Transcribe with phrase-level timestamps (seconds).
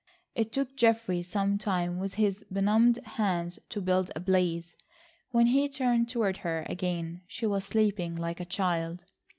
[0.33, 4.75] It took Geoffrey some time with his benumbed hands to build a blaze.
[5.29, 9.05] When he turned toward her again she was sleeping like a child.